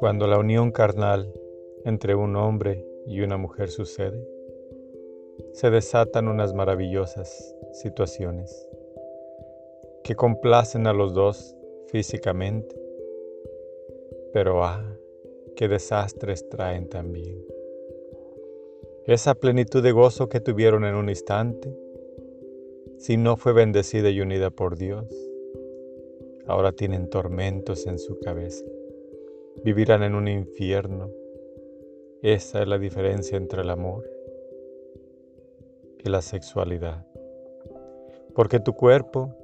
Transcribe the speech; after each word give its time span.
Cuando 0.00 0.26
la 0.26 0.38
unión 0.38 0.72
carnal 0.72 1.30
entre 1.84 2.14
un 2.14 2.34
hombre 2.34 2.86
y 3.06 3.20
una 3.20 3.36
mujer 3.36 3.68
sucede, 3.68 4.26
se 5.52 5.68
desatan 5.68 6.26
unas 6.26 6.54
maravillosas 6.54 7.54
situaciones 7.72 8.66
que 10.02 10.16
complacen 10.16 10.86
a 10.86 10.94
los 10.94 11.12
dos 11.12 11.54
físicamente, 11.88 12.74
pero 14.32 14.64
ah, 14.64 14.82
qué 15.54 15.68
desastres 15.68 16.48
traen 16.48 16.88
también. 16.88 17.44
Esa 19.04 19.34
plenitud 19.34 19.82
de 19.82 19.92
gozo 19.92 20.30
que 20.30 20.40
tuvieron 20.40 20.86
en 20.86 20.94
un 20.94 21.10
instante, 21.10 21.76
si 22.96 23.18
no 23.18 23.36
fue 23.36 23.52
bendecida 23.52 24.08
y 24.08 24.22
unida 24.22 24.48
por 24.48 24.78
Dios, 24.78 25.04
ahora 26.46 26.72
tienen 26.72 27.10
tormentos 27.10 27.86
en 27.86 27.98
su 27.98 28.18
cabeza 28.20 28.64
vivirán 29.64 30.02
en 30.02 30.14
un 30.14 30.28
infierno. 30.28 31.10
Esa 32.22 32.62
es 32.62 32.68
la 32.68 32.78
diferencia 32.78 33.36
entre 33.36 33.62
el 33.62 33.70
amor 33.70 34.04
y 36.04 36.08
la 36.08 36.22
sexualidad. 36.22 37.06
Porque 38.34 38.60
tu 38.60 38.74
cuerpo 38.74 39.34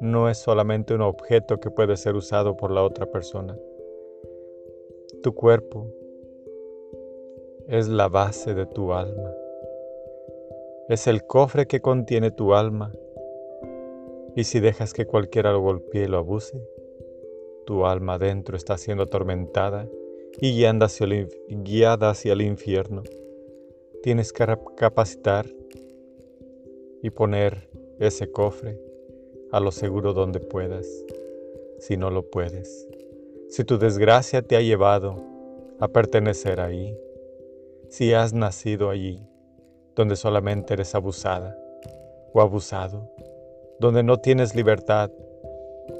no 0.00 0.28
es 0.28 0.38
solamente 0.38 0.94
un 0.94 1.02
objeto 1.02 1.58
que 1.60 1.70
puede 1.70 1.96
ser 1.96 2.14
usado 2.14 2.56
por 2.56 2.70
la 2.70 2.82
otra 2.82 3.06
persona. 3.06 3.58
Tu 5.22 5.34
cuerpo 5.34 5.86
es 7.68 7.88
la 7.88 8.08
base 8.08 8.54
de 8.54 8.66
tu 8.66 8.92
alma. 8.92 9.32
Es 10.88 11.06
el 11.06 11.24
cofre 11.24 11.66
que 11.66 11.80
contiene 11.80 12.30
tu 12.30 12.54
alma. 12.54 12.92
Y 14.34 14.44
si 14.44 14.58
dejas 14.60 14.92
que 14.92 15.06
cualquiera 15.06 15.52
lo 15.52 15.60
golpee 15.60 16.04
y 16.04 16.08
lo 16.08 16.18
abuse, 16.18 16.60
tu 17.70 17.86
alma 17.86 18.14
adentro 18.14 18.56
está 18.56 18.76
siendo 18.76 19.04
atormentada 19.04 19.86
y 20.40 20.56
guiada 20.56 20.86
hacia, 20.86 21.06
el, 21.06 21.28
guiada 21.48 22.10
hacia 22.10 22.32
el 22.32 22.42
infierno. 22.42 23.04
Tienes 24.02 24.32
que 24.32 24.44
capacitar 24.76 25.46
y 27.00 27.10
poner 27.10 27.70
ese 28.00 28.32
cofre 28.32 28.76
a 29.52 29.60
lo 29.60 29.70
seguro 29.70 30.14
donde 30.14 30.40
puedas, 30.40 30.84
si 31.78 31.96
no 31.96 32.10
lo 32.10 32.28
puedes. 32.28 32.88
Si 33.50 33.62
tu 33.62 33.78
desgracia 33.78 34.42
te 34.42 34.56
ha 34.56 34.62
llevado 34.62 35.22
a 35.78 35.86
pertenecer 35.86 36.60
ahí, 36.60 36.98
si 37.88 38.14
has 38.14 38.32
nacido 38.32 38.90
allí, 38.90 39.22
donde 39.94 40.16
solamente 40.16 40.74
eres 40.74 40.96
abusada 40.96 41.56
o 42.32 42.40
abusado, 42.40 43.08
donde 43.78 44.02
no 44.02 44.16
tienes 44.16 44.56
libertad, 44.56 45.12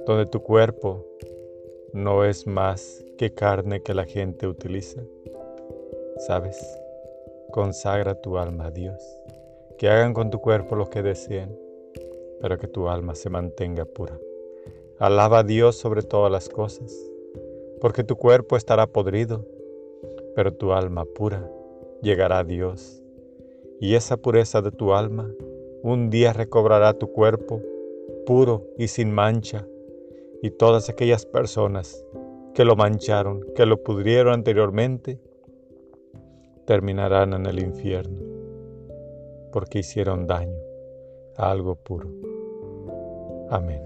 donde 0.04 0.26
tu 0.26 0.42
cuerpo 0.42 1.06
no 1.92 2.24
es 2.24 2.46
más 2.46 3.04
que 3.18 3.34
carne 3.34 3.82
que 3.82 3.94
la 3.94 4.04
gente 4.04 4.46
utiliza. 4.46 5.02
¿Sabes? 6.18 6.58
Consagra 7.50 8.14
tu 8.14 8.38
alma 8.38 8.66
a 8.66 8.70
Dios. 8.70 9.02
Que 9.78 9.88
hagan 9.88 10.14
con 10.14 10.30
tu 10.30 10.40
cuerpo 10.40 10.76
lo 10.76 10.88
que 10.88 11.02
deseen, 11.02 11.58
pero 12.40 12.58
que 12.58 12.68
tu 12.68 12.88
alma 12.88 13.14
se 13.14 13.30
mantenga 13.30 13.84
pura. 13.84 14.18
Alaba 14.98 15.40
a 15.40 15.42
Dios 15.42 15.76
sobre 15.76 16.02
todas 16.02 16.30
las 16.30 16.48
cosas, 16.48 16.94
porque 17.80 18.04
tu 18.04 18.16
cuerpo 18.16 18.56
estará 18.56 18.86
podrido, 18.86 19.46
pero 20.36 20.52
tu 20.52 20.72
alma 20.72 21.04
pura 21.06 21.50
llegará 22.02 22.40
a 22.40 22.44
Dios. 22.44 23.02
Y 23.80 23.94
esa 23.94 24.18
pureza 24.18 24.60
de 24.60 24.70
tu 24.70 24.92
alma 24.92 25.30
un 25.82 26.10
día 26.10 26.34
recobrará 26.34 26.92
tu 26.92 27.10
cuerpo 27.10 27.62
puro 28.26 28.66
y 28.76 28.88
sin 28.88 29.12
mancha 29.12 29.66
y 30.42 30.50
todas 30.50 30.88
aquellas 30.88 31.26
personas 31.26 32.04
que 32.54 32.64
lo 32.64 32.76
mancharon, 32.76 33.44
que 33.54 33.66
lo 33.66 33.82
pudrieron 33.82 34.34
anteriormente, 34.34 35.20
terminarán 36.66 37.32
en 37.34 37.46
el 37.46 37.60
infierno, 37.60 38.20
porque 39.52 39.80
hicieron 39.80 40.26
daño 40.26 40.56
a 41.36 41.50
algo 41.50 41.76
puro. 41.76 42.08
Amén. 43.50 43.82